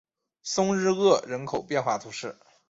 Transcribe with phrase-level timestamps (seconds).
[0.41, 2.35] 松日厄人口变化图示